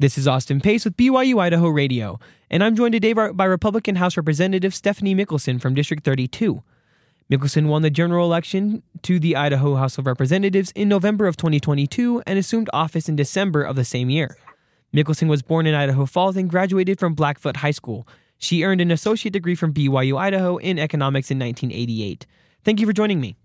[0.00, 2.18] This is Austin Pace with BYU Idaho Radio,
[2.48, 6.62] and I'm joined today by Republican House Representative Stephanie Mickelsen from District 32.
[7.30, 12.22] Mickelsen won the general election to the Idaho House of Representatives in November of 2022
[12.26, 14.38] and assumed office in December of the same year.
[14.94, 18.08] Mickelsen was born in Idaho Falls and graduated from Blackfoot High School.
[18.38, 22.24] She earned an associate degree from BYU Idaho in economics in 1988.
[22.64, 23.36] Thank you for joining me.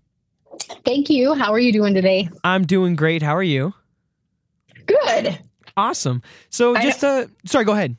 [0.86, 1.34] Thank you.
[1.34, 2.30] How are you doing today?
[2.44, 3.20] I'm doing great.
[3.20, 3.74] How are you?
[4.86, 5.38] Good.
[5.76, 6.22] Awesome.
[6.50, 7.96] So just uh sorry, go ahead.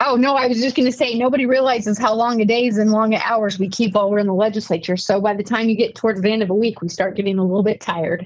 [0.00, 2.92] Oh no, I was just going to say nobody realizes how long a days and
[2.92, 4.96] long hours we keep while we're in the legislature.
[4.96, 7.36] So by the time you get towards the end of a week, we start getting
[7.36, 8.24] a little bit tired.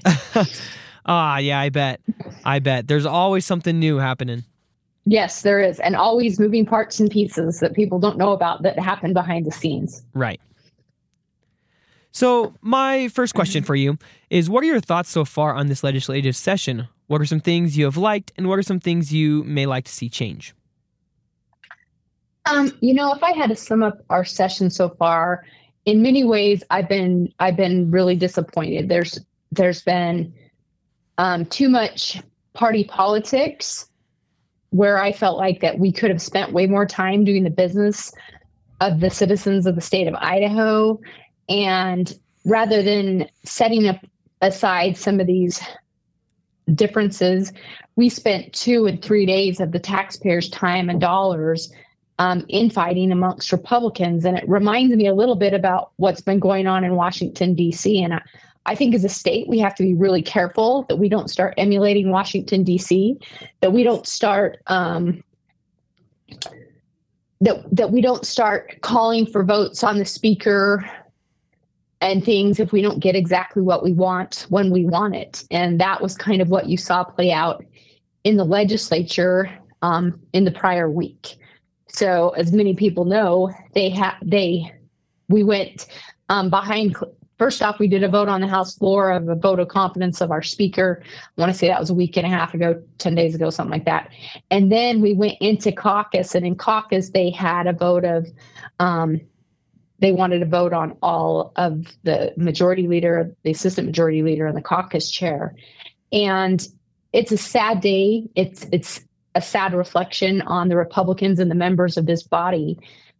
[1.07, 1.99] ah, yeah, I bet.
[2.45, 2.87] I bet.
[2.87, 4.43] There's always something new happening.
[5.05, 8.79] Yes, there is, and always moving parts and pieces that people don't know about that
[8.79, 10.03] happen behind the scenes.
[10.13, 10.39] Right.
[12.11, 13.97] So, my first question for you
[14.29, 16.87] is what are your thoughts so far on this legislative session?
[17.13, 19.85] What are some things you have liked, and what are some things you may like
[19.85, 20.55] to see change?
[22.49, 25.45] Um, you know, if I had to sum up our session so far,
[25.85, 28.89] in many ways, I've been I've been really disappointed.
[28.89, 29.19] There's
[29.51, 30.33] there's been
[31.19, 32.19] um, too much
[32.53, 33.87] party politics,
[34.71, 38.11] where I felt like that we could have spent way more time doing the business
[38.81, 40.99] of the citizens of the state of Idaho
[41.47, 44.03] and rather than setting up
[44.41, 45.61] aside some of these
[46.73, 47.51] differences,
[47.95, 51.71] we spent two and three days of the taxpayers' time and dollars
[52.19, 54.25] um, infighting amongst Republicans.
[54.25, 58.03] And it reminds me a little bit about what's been going on in Washington, D.C.
[58.03, 58.21] And I,
[58.65, 61.53] I think as a state, we have to be really careful that we don't start
[61.57, 63.17] emulating Washington, D.C.,
[63.61, 64.59] that we don't start.
[64.67, 65.23] Um,
[67.41, 70.89] that, that we don't start calling for votes on the speaker
[72.03, 75.45] and things if we don't get exactly what we want when we want it.
[75.49, 77.63] And that was kind of what you saw play out
[78.25, 79.49] in the legislature
[79.81, 81.37] um, in the prior week.
[81.87, 84.71] So, as many people know, they have they
[85.29, 85.87] we went
[86.29, 86.95] um, behind.
[87.39, 90.21] First off, we did a vote on the House floor of a vote of confidence
[90.21, 91.03] of our speaker.
[91.03, 93.49] I want to say that was a week and a half ago, 10 days ago,
[93.49, 94.11] something like that.
[94.51, 98.27] And then we went into caucus, and in caucus, they had a vote of
[98.79, 99.19] um,
[100.03, 104.57] they wanted to vote on all of the majority leader, the assistant majority leader, and
[104.57, 105.55] the caucus chair.
[106.11, 106.67] And
[107.13, 108.27] it's a sad day.
[108.35, 109.01] It's it's
[109.35, 112.77] a sad reflection on the Republicans and the members of this body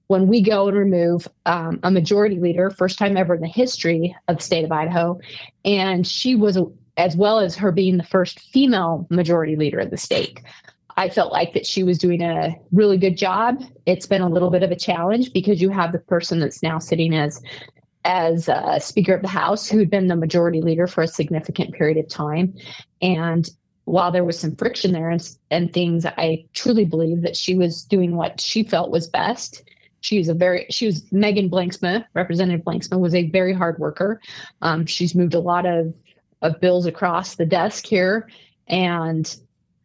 [0.07, 4.15] when we go and remove um, a majority leader, first time ever in the history
[4.27, 5.19] of the state of Idaho,
[5.63, 6.59] and she was,
[6.97, 10.39] as well as her being the first female majority leader of the state.
[10.97, 13.63] I felt like that she was doing a really good job.
[13.85, 16.79] It's been a little bit of a challenge because you have the person that's now
[16.79, 17.41] sitting as
[18.05, 21.73] as uh, Speaker of the House, who had been the majority leader for a significant
[21.73, 22.53] period of time,
[23.01, 23.49] and
[23.85, 27.83] while there was some friction there and, and things, I truly believe that she was
[27.83, 29.63] doing what she felt was best.
[30.01, 34.21] She was a very she was Megan Blanksma, Representative Blanksma was a very hard worker.
[34.61, 35.93] Um, she's moved a lot of
[36.41, 38.29] of bills across the desk here,
[38.67, 39.35] and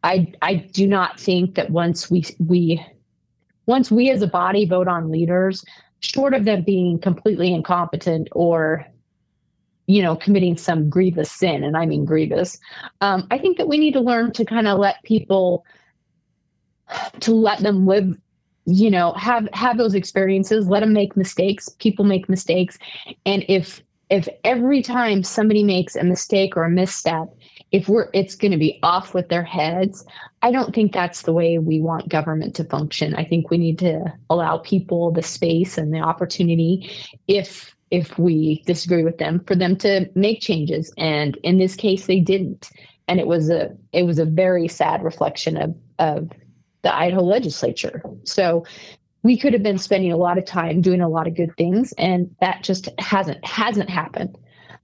[0.08, 2.84] I I do not think that once we we
[3.66, 5.62] once we as a body vote on leaders,
[6.00, 8.86] short of them being completely incompetent or
[9.86, 12.58] you know committing some grievous sin, and I mean grievous,
[13.02, 15.66] um, I think that we need to learn to kind of let people
[17.20, 18.16] to let them live
[18.64, 22.78] you know have have those experiences let them make mistakes people make mistakes.
[23.26, 27.28] And if if every time somebody makes a mistake or a misstep
[27.70, 30.04] if we're it's going to be off with their heads
[30.42, 33.14] i don't think that's the way we want government to function.
[33.14, 36.90] I think we need to allow people the space and the opportunity
[37.26, 40.92] if if we disagree with them for them to make changes.
[40.98, 42.70] And in this case they didn't.
[43.06, 46.30] And it was a it was a very sad reflection of of
[46.82, 48.02] the idaho legislature.
[48.24, 48.64] So
[49.22, 51.92] we could have been spending a lot of time doing a lot of good things
[51.98, 54.36] and that just hasn't hasn't happened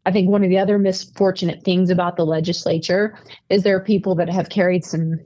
[0.07, 4.15] I think one of the other misfortunate things about the legislature is there are people
[4.17, 5.21] that have carried some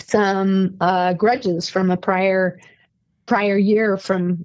[0.00, 2.60] some uh, grudges from a prior
[3.26, 4.44] prior year from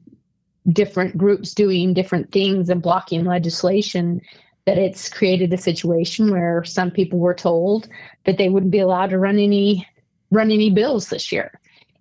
[0.71, 4.21] different groups doing different things and blocking legislation
[4.65, 7.87] that it's created a situation where some people were told
[8.25, 9.87] that they wouldn't be allowed to run any
[10.31, 11.59] run any bills this year.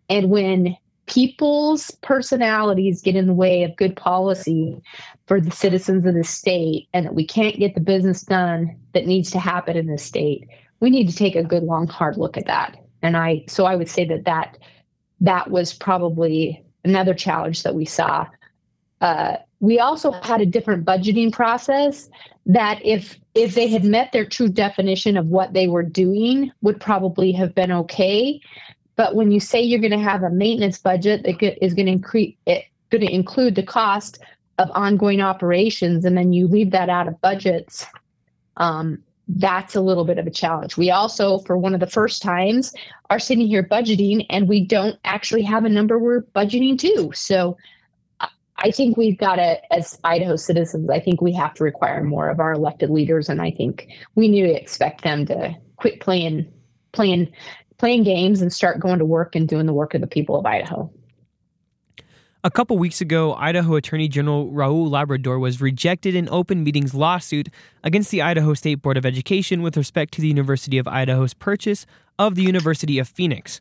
[0.08, 0.76] And when
[1.06, 4.80] people's personalities get in the way of good policy
[5.30, 9.06] for the citizens of the state and that we can't get the business done that
[9.06, 10.48] needs to happen in the state
[10.80, 12.76] we need to take a good long hard look at that.
[13.02, 14.58] And i so i would say that that
[15.20, 18.26] that was probably another challenge that we saw.
[19.02, 22.08] Uh, we also had a different budgeting process
[22.46, 26.80] that if if they had met their true definition of what they were doing would
[26.80, 28.40] probably have been okay.
[28.96, 31.92] But when you say you're going to have a maintenance budget that is going to
[31.92, 34.18] increase it going to include the cost
[34.60, 37.86] of ongoing operations and then you leave that out of budgets
[38.58, 42.22] um, that's a little bit of a challenge we also for one of the first
[42.22, 42.74] times
[43.08, 47.56] are sitting here budgeting and we don't actually have a number we're budgeting to so
[48.62, 52.28] I think we've got to, as Idaho citizens, I think we have to require more
[52.28, 56.46] of our elected leaders, and I think we need to expect them to quit playing,
[56.92, 57.32] playing,
[57.78, 60.44] playing games and start going to work and doing the work of the people of
[60.44, 60.92] Idaho.
[62.42, 67.50] A couple weeks ago, Idaho Attorney General Raul Labrador was rejected in open meetings lawsuit
[67.84, 71.84] against the Idaho State Board of Education with respect to the University of Idaho's purchase
[72.18, 73.60] of the University of Phoenix.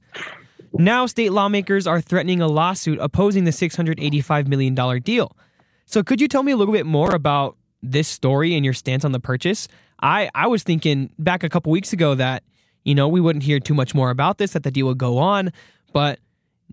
[0.72, 5.36] Now, state lawmakers are threatening a lawsuit opposing the $685 million deal.
[5.86, 9.04] So, could you tell me a little bit more about this story and your stance
[9.04, 9.68] on the purchase?
[10.02, 12.44] I, I was thinking back a couple weeks ago that,
[12.86, 15.18] you know, we wouldn't hear too much more about this, that the deal would go
[15.18, 15.52] on,
[15.92, 16.20] but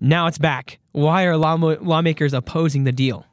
[0.01, 0.79] now it's back.
[0.93, 3.27] Why are law- lawmakers opposing the deal?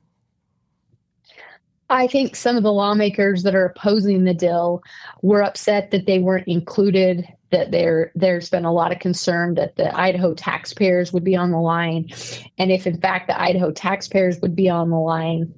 [1.89, 4.81] I think some of the lawmakers that are opposing the deal
[5.21, 9.75] were upset that they weren't included that there there's been a lot of concern that
[9.75, 12.09] the Idaho taxpayers would be on the line,
[12.57, 15.53] and if in fact the Idaho taxpayers would be on the line,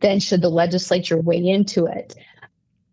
[0.00, 2.14] then should the legislature weigh into it?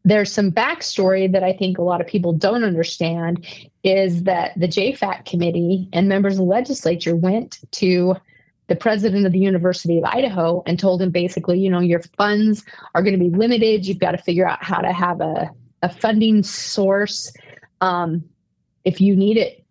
[0.06, 3.46] There's some backstory that I think a lot of people don't understand
[3.84, 8.16] is that the JFAC committee and members of the legislature went to
[8.68, 12.64] the president of the University of Idaho and told him basically, you know, your funds
[12.94, 13.86] are going to be limited.
[13.86, 15.50] You've got to figure out how to have a,
[15.82, 17.32] a funding source
[17.82, 18.24] um,
[18.84, 19.64] if you need it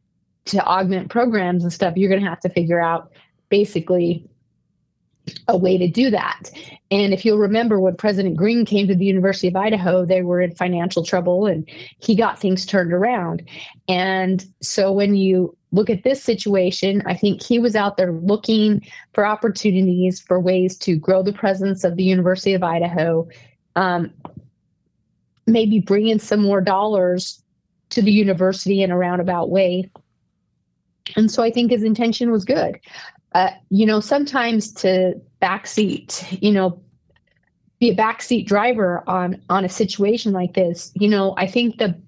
[0.46, 3.10] to augment programs and stuff, you're going to have to figure out
[3.48, 4.28] basically
[5.48, 6.50] a way to do that.
[6.90, 10.40] And if you'll remember when President Green came to the University of Idaho, they were
[10.40, 11.68] in financial trouble and
[11.98, 13.42] he got things turned around.
[13.88, 18.86] And so when you look at this situation, I think he was out there looking
[19.12, 23.26] for opportunities for ways to grow the presence of the University of Idaho,
[23.76, 24.12] um,
[25.46, 27.42] maybe bring in some more dollars
[27.90, 29.90] to the university in a roundabout way.
[31.16, 32.78] And so I think his intention was good.
[33.34, 36.80] Uh, you know, sometimes to backseat, you know,
[37.80, 40.92] be a backseat driver on on a situation like this.
[40.94, 42.00] You know, I think the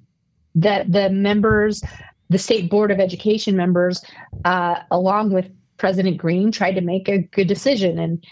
[0.54, 1.82] that the members,
[2.30, 4.02] the state board of education members,
[4.44, 7.98] uh, along with President Green, tried to make a good decision.
[7.98, 8.24] And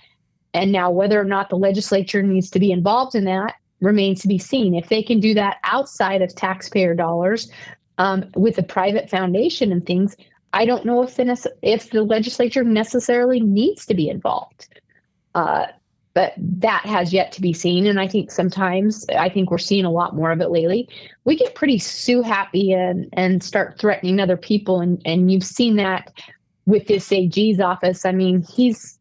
[0.54, 4.28] and now whether or not the legislature needs to be involved in that remains to
[4.28, 4.74] be seen.
[4.74, 7.50] If they can do that outside of taxpayer dollars
[7.98, 10.16] um, with a private foundation and things,
[10.54, 14.68] I don't know if the, if the legislature necessarily needs to be involved.
[15.34, 15.66] Uh,
[16.14, 17.86] but that has yet to be seen.
[17.86, 20.88] And I think sometimes, I think we're seeing a lot more of it lately.
[21.24, 24.80] We get pretty sue happy and, and start threatening other people.
[24.80, 26.12] And, and you've seen that
[26.66, 28.04] with this AG's office.
[28.04, 28.98] I mean, he's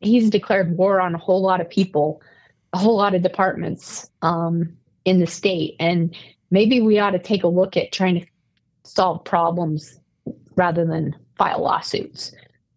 [0.00, 2.22] he's declared war on a whole lot of people
[2.72, 5.74] a whole lot of departments um, in the state.
[5.80, 6.14] And
[6.50, 8.26] maybe we ought to take a look at trying to
[8.84, 9.98] solve problems
[10.56, 12.32] rather than file lawsuits.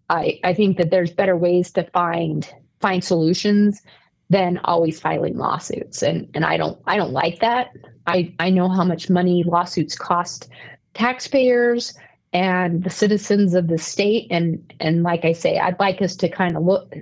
[0.09, 2.49] I, I think that there's better ways to find
[2.81, 3.81] find solutions
[4.29, 6.01] than always filing lawsuits.
[6.01, 7.71] And and I don't I don't like that.
[8.07, 10.49] I, I know how much money lawsuits cost
[10.93, 11.93] taxpayers
[12.33, 16.29] and the citizens of the state and and like I say, I'd like us to
[16.29, 16.93] kind of look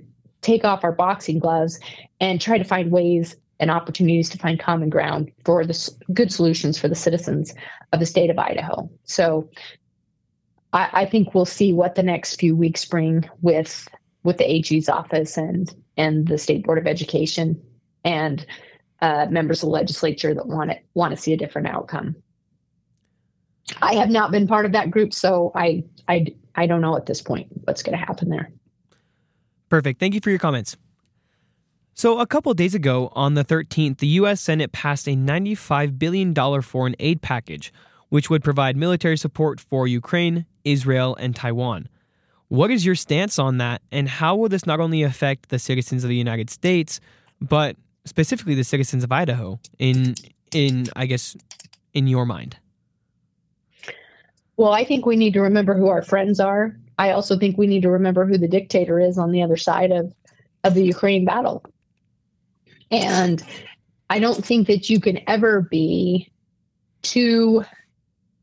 [0.42, 1.80] take off our boxing gloves
[2.20, 6.78] and try to find ways and opportunities to find common ground for the good solutions
[6.78, 7.54] for the citizens
[7.92, 8.90] of the state of Idaho.
[9.04, 9.50] So
[10.74, 13.88] I, I think we'll see what the next few weeks bring with
[14.24, 17.62] with the AG's office and and the state board of education
[18.04, 18.46] and
[19.02, 22.16] uh, members of the legislature that want it want to see a different outcome.
[23.82, 27.06] I have not been part of that group, so I I I don't know at
[27.06, 28.52] this point what's going to happen there.
[29.70, 30.00] Perfect.
[30.00, 30.78] Thank you for your comments.
[31.94, 34.40] So, a couple days ago, on the 13th, the U.S.
[34.40, 37.74] Senate passed a $95 billion foreign aid package,
[38.10, 41.88] which would provide military support for Ukraine, Israel, and Taiwan.
[42.50, 46.04] What is your stance on that, and how will this not only affect the citizens
[46.04, 47.00] of the United States,
[47.42, 50.16] but specifically the citizens of Idaho in
[50.52, 51.36] in I guess
[51.94, 52.58] in your mind?
[54.56, 57.68] Well, I think we need to remember who our friends are I also think we
[57.68, 60.14] need to remember who the dictator is on the other side of,
[60.64, 61.64] of the Ukraine battle.
[62.90, 63.44] And
[64.10, 66.32] I don't think that you can ever be
[67.04, 67.64] too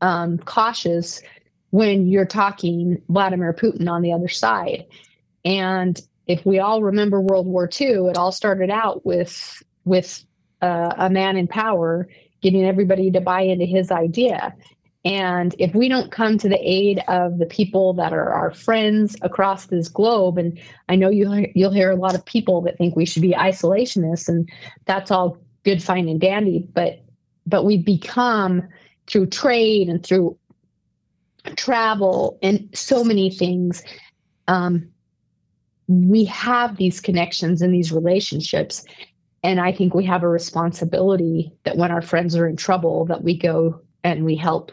[0.01, 1.21] um, cautious
[1.75, 4.85] when you're talking Vladimir Putin on the other side.
[5.43, 10.23] And if we all remember World War II, it all started out with with
[10.61, 12.07] uh, a man in power
[12.41, 14.55] getting everybody to buy into his idea.
[15.03, 19.17] And if we don't come to the aid of the people that are our friends
[19.21, 22.95] across this globe, and I know you you'll hear a lot of people that think
[22.95, 24.49] we should be isolationists, and
[24.85, 26.69] that's all good, fine, and dandy.
[26.73, 27.03] But
[27.45, 28.63] but we become
[29.07, 30.37] through trade and through
[31.55, 33.83] travel and so many things.
[34.47, 34.89] Um,
[35.87, 38.83] we have these connections and these relationships,
[39.43, 43.23] and I think we have a responsibility that when our friends are in trouble, that
[43.23, 44.71] we go and we help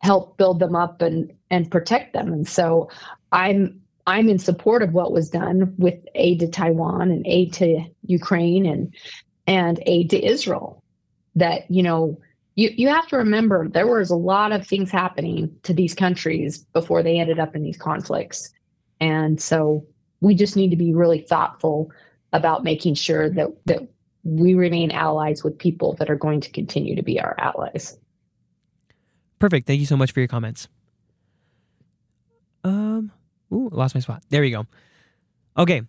[0.00, 2.32] help build them up and and protect them.
[2.32, 2.88] And so
[3.32, 7.84] I'm I'm in support of what was done with aid to Taiwan and aid to
[8.06, 8.94] Ukraine and
[9.46, 10.82] and aid to Israel.
[11.34, 12.20] That you know
[12.58, 16.58] you you have to remember there was a lot of things happening to these countries
[16.58, 18.52] before they ended up in these conflicts,
[18.98, 19.86] and so
[20.20, 21.92] we just need to be really thoughtful
[22.32, 23.88] about making sure that that
[24.24, 27.96] we remain allies with people that are going to continue to be our allies.
[29.38, 29.68] Perfect.
[29.68, 30.66] Thank you so much for your comments.
[32.64, 33.12] Um,
[33.52, 34.24] ooh, lost my spot.
[34.30, 34.66] There we go.
[35.56, 35.82] Okay.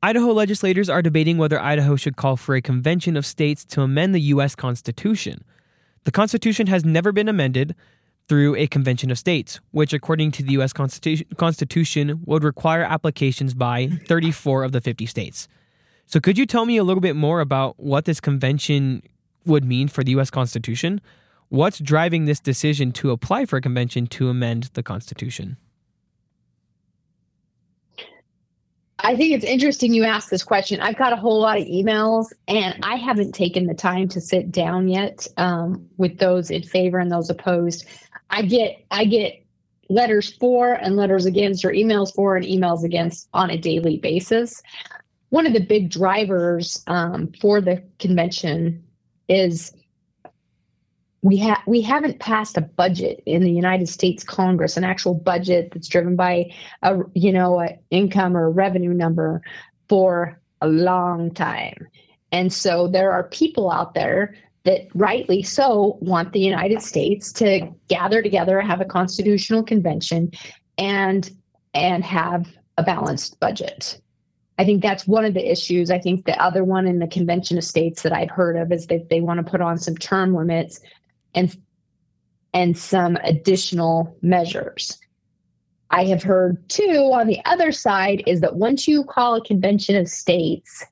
[0.00, 4.14] Idaho legislators are debating whether Idaho should call for a convention of states to amend
[4.14, 4.54] the U.S.
[4.54, 5.42] Constitution.
[6.04, 7.74] The Constitution has never been amended
[8.28, 10.72] through a convention of states, which, according to the U.S.
[10.72, 15.48] Constitution, Constitution would require applications by 34 of the 50 states.
[16.06, 19.02] So, could you tell me a little bit more about what this convention
[19.46, 20.30] would mean for the U.S.
[20.30, 21.00] Constitution?
[21.48, 25.56] What's driving this decision to apply for a convention to amend the Constitution?
[29.04, 30.80] I think it's interesting you ask this question.
[30.80, 34.50] I've got a whole lot of emails, and I haven't taken the time to sit
[34.50, 37.84] down yet um, with those in favor and those opposed.
[38.30, 39.44] I get I get
[39.90, 44.62] letters for and letters against, or emails for and emails against on a daily basis.
[45.28, 48.82] One of the big drivers um, for the convention
[49.28, 49.70] is
[51.24, 55.70] we have we haven't passed a budget in the United States Congress, an actual budget
[55.72, 56.52] that's driven by
[56.82, 59.40] a you know an income or a revenue number
[59.88, 61.88] for a long time.
[62.30, 67.70] And so there are people out there that rightly so want the United States to
[67.88, 70.30] gather together, have a constitutional convention
[70.76, 71.30] and
[71.72, 73.98] and have a balanced budget.
[74.58, 75.90] I think that's one of the issues.
[75.90, 78.88] I think the other one in the convention of states that I've heard of is
[78.88, 80.80] that they want to put on some term limits
[81.34, 81.56] and
[82.52, 84.98] and some additional measures.
[85.90, 89.96] I have heard too on the other side is that once you call a convention
[89.96, 90.84] of states,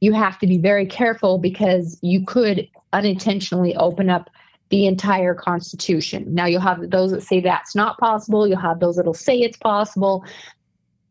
[0.00, 4.30] you have to be very careful because you could unintentionally open up
[4.70, 6.34] the entire constitution.
[6.34, 9.56] Now you'll have those that say that's not possible, you'll have those that'll say it's
[9.56, 10.24] possible,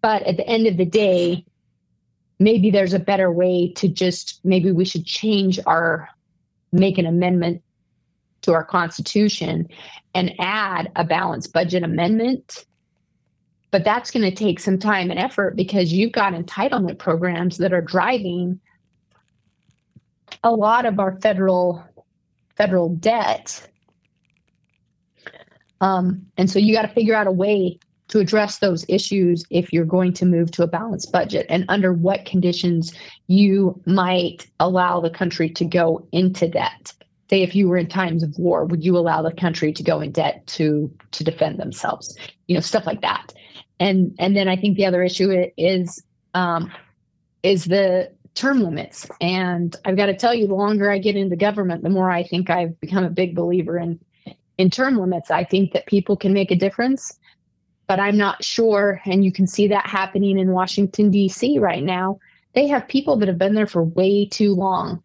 [0.01, 1.43] but at the end of the day,
[2.39, 6.07] maybe there's a better way to just maybe we should change our
[6.71, 7.63] make an amendment
[8.47, 9.67] to our Constitution
[10.15, 12.65] and add a balanced budget amendment.
[13.71, 17.73] But that's going to take some time and effort because you've got entitlement programs that
[17.73, 18.59] are driving
[20.43, 21.83] a lot of our federal
[22.55, 23.69] federal debt.
[25.81, 27.77] Um, and so you got to figure out a way
[28.07, 31.91] to address those issues if you're going to move to a balanced budget and under
[31.91, 32.93] what conditions
[33.27, 36.93] you might allow the country to go into debt
[37.29, 39.99] say if you were in times of war would you allow the country to go
[39.99, 42.17] in debt to to defend themselves?
[42.47, 43.33] You know stuff like that.
[43.79, 46.03] And and then i think the other issue is
[46.33, 46.71] um,
[47.43, 49.07] is the term limits.
[49.21, 52.23] And i've got to tell you the longer i get into government the more i
[52.23, 53.99] think i've become a big believer in
[54.57, 55.29] in term limits.
[55.29, 57.19] I think that people can make a difference
[57.87, 62.19] but i'm not sure and you can see that happening in washington d.c right now
[62.57, 64.99] they have people that have been there for way too long.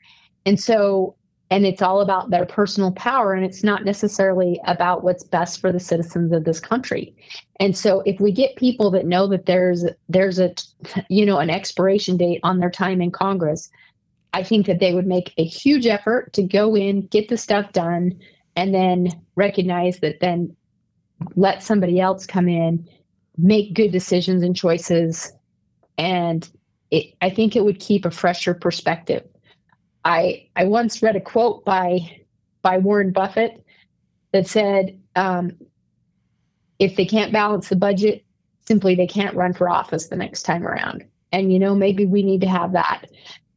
[0.47, 1.15] And so
[1.53, 5.71] and it's all about their personal power and it's not necessarily about what's best for
[5.71, 7.15] the citizens of this country.
[7.61, 10.55] And so if we get people that know that there's there's a
[11.11, 13.71] you know an expiration date on their time in congress
[14.33, 17.71] i think that they would make a huge effort to go in get the stuff
[17.73, 18.19] done
[18.57, 20.57] and then recognize that then
[21.37, 22.89] let somebody else come in
[23.37, 25.33] make good decisions and choices.
[25.99, 26.49] And
[26.91, 29.23] it, i think it would keep a fresher perspective
[30.05, 32.23] I I once read a quote by
[32.63, 33.65] by Warren Buffett
[34.33, 35.57] that said, um,
[36.79, 38.25] "If they can't balance the budget,
[38.67, 42.23] simply they can't run for office the next time around." And you know, maybe we
[42.23, 43.07] need to have that.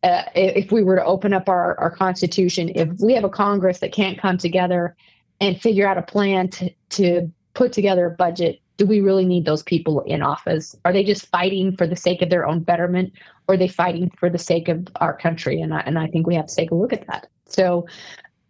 [0.04, 3.80] Uh, if we were to open up our, our constitution, if we have a Congress
[3.80, 4.96] that can't come together
[5.42, 9.46] and figure out a plan to, to put together a budget do we really need
[9.46, 10.76] those people in office?
[10.86, 13.14] Are they just fighting for the sake of their own betterment,
[13.48, 15.62] or are they fighting for the sake of our country?
[15.62, 17.28] And I, and I think we have to take a look at that.
[17.48, 17.88] So,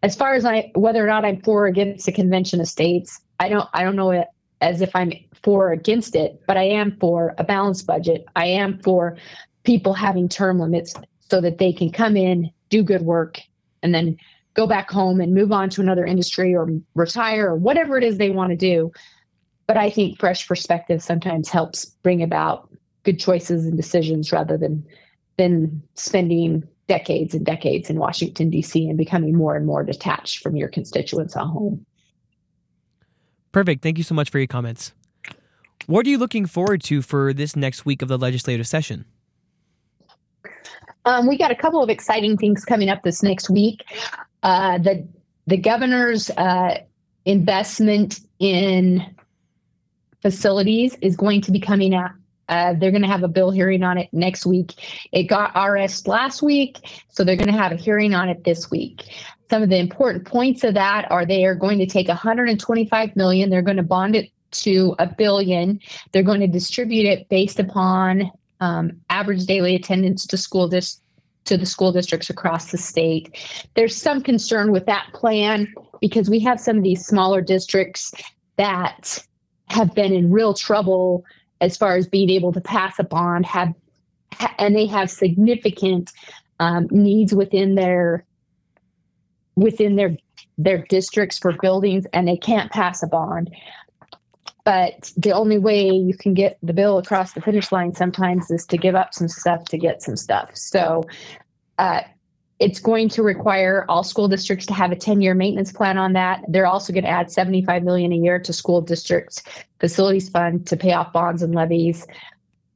[0.03, 3.19] as far as I whether or not I'm for or against the convention of states,
[3.39, 4.27] I don't I don't know it
[4.61, 5.11] as if I'm
[5.43, 8.25] for or against it, but I am for a balanced budget.
[8.35, 9.17] I am for
[9.63, 10.93] people having term limits
[11.29, 13.41] so that they can come in, do good work,
[13.83, 14.17] and then
[14.53, 18.17] go back home and move on to another industry or retire or whatever it is
[18.17, 18.91] they want to do.
[19.67, 22.69] But I think fresh perspective sometimes helps bring about
[23.03, 24.85] good choices and decisions rather than
[25.37, 28.87] than spending decades and decades in Washington D.C.
[28.87, 31.85] and becoming more and more detached from your constituents at home.
[33.51, 33.81] Perfect.
[33.81, 34.93] Thank you so much for your comments.
[35.87, 39.05] What are you looking forward to for this next week of the legislative session?
[41.05, 43.83] Um, we got a couple of exciting things coming up this next week.
[44.43, 45.07] Uh, the
[45.47, 46.79] the governor's uh,
[47.25, 49.14] investment in
[50.25, 52.09] facilities is going to be coming out.
[52.49, 54.73] Uh, they're going to have a bill hearing on it next week.
[55.11, 58.71] It got RS last week, so they're going to have a hearing on it this
[58.71, 59.03] week.
[59.51, 63.51] Some of the important points of that are they are going to take 125 million.
[63.51, 64.31] They're going to bond it
[64.63, 65.79] to a billion.
[66.11, 70.99] They're going to distribute it based upon um, average daily attendance to school dis-
[71.43, 73.37] to the school districts across the state.
[73.75, 78.11] There's some concern with that plan because we have some of these smaller districts
[78.57, 79.23] that
[79.75, 81.23] have been in real trouble
[81.61, 83.73] as far as being able to pass a bond have
[84.57, 86.11] and they have significant
[86.59, 88.25] um, needs within their
[89.55, 90.17] within their
[90.57, 93.53] their districts for buildings and they can't pass a bond
[94.65, 98.65] but the only way you can get the bill across the finish line sometimes is
[98.65, 100.49] to give up some stuff to get some stuff.
[100.55, 101.05] So
[101.77, 102.01] uh,
[102.59, 106.41] it's going to require all school districts to have a 10-year maintenance plan on that.
[106.47, 109.43] They're also going to add 75 million a year to school districts
[109.79, 112.07] facilities fund to pay off bonds and levies.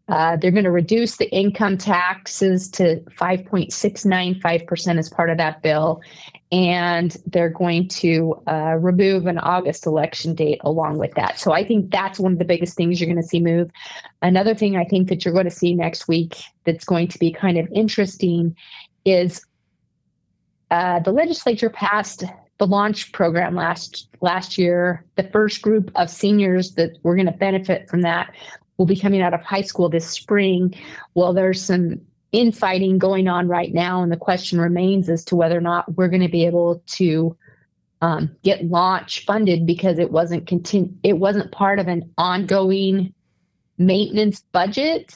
[0.10, 6.02] Uh, they're going to reduce the income taxes to 5.695% as part of that bill.
[6.52, 11.38] And they're going to uh, remove an August election date along with that.
[11.38, 13.70] So I think that's one of the biggest things you're going to see move.
[14.24, 17.32] Another thing I think that you're going to see next week that's going to be
[17.32, 18.56] kind of interesting
[19.06, 19.46] is
[20.72, 22.24] uh, the legislature passed
[22.58, 25.06] the launch program last last year.
[25.16, 28.34] The first group of seniors that were going to benefit from that
[28.78, 30.74] will be coming out of high school this spring.
[31.16, 32.00] Well, there's some
[32.32, 36.10] infighting going on right now, and the question remains as to whether or not we're
[36.10, 37.36] going to be able to
[38.02, 43.14] um, get launch funded because it wasn't continu- it wasn't part of an ongoing
[43.78, 45.16] maintenance budget.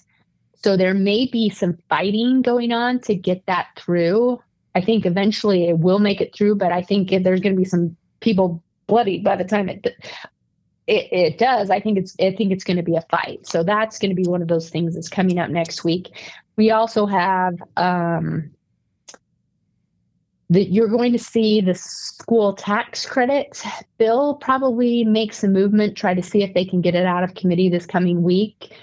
[0.55, 4.41] So there may be some fighting going on to get that through.
[4.75, 7.65] I think eventually it will make it through, but I think there's going to be
[7.65, 9.85] some people bloodied by the time it
[10.87, 11.69] it, it does.
[11.69, 13.45] I think it's I think it's going to be a fight.
[13.47, 16.11] So that's going to be one of those things that's coming up next week.
[16.55, 18.51] We also have um,
[20.49, 23.63] that you're going to see the school tax credit
[23.97, 25.97] bill probably make some movement.
[25.97, 28.75] Try to see if they can get it out of committee this coming week.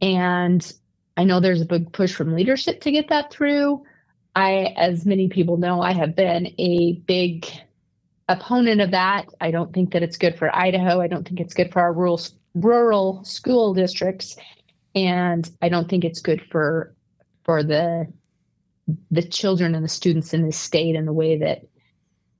[0.00, 0.70] And
[1.16, 3.82] I know there's a big push from leadership to get that through.
[4.38, 7.44] I, as many people know, I have been a big
[8.28, 9.26] opponent of that.
[9.40, 11.00] I don't think that it's good for Idaho.
[11.00, 12.20] I don't think it's good for our rural
[12.54, 14.36] rural school districts,
[14.94, 16.94] and I don't think it's good for
[17.42, 18.06] for the
[19.10, 21.66] the children and the students in this state and the way that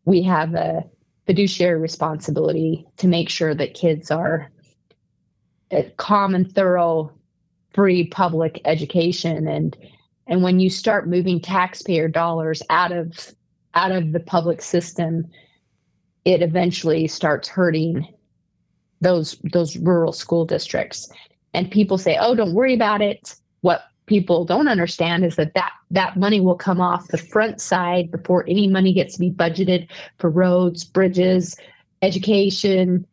[0.05, 0.85] we have a
[1.27, 4.53] fiduciary responsibility to make sure that kids are
[5.73, 7.11] a calm and thorough
[7.75, 9.77] free public education and
[10.29, 13.35] and when you start moving taxpayer dollars out of
[13.75, 15.27] out of the public system
[16.25, 18.07] it eventually starts hurting
[19.01, 21.11] those those rural school districts.
[21.55, 23.35] And people say oh don't worry about it.
[23.63, 28.11] What people don't understand is that that, that money will come off the front side
[28.11, 29.89] before any money gets to be budgeted
[30.19, 31.57] for roads bridges
[32.03, 33.07] education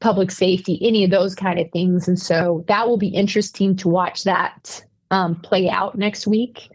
[0.00, 2.08] public safety any of those kind of things.
[2.08, 6.70] And so that will be interesting to watch that um, play out next week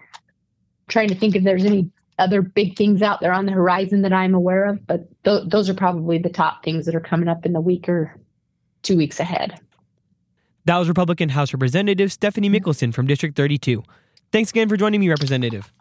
[0.87, 4.13] trying to think if there's any other big things out there on the horizon that
[4.13, 7.45] I'm aware of, but th- those are probably the top things that are coming up
[7.45, 8.15] in the week or
[8.83, 9.59] two weeks ahead.
[10.65, 13.83] That was Republican House Representative Stephanie Mickelsen from District 32.
[14.31, 15.71] Thanks again for joining me, Representative.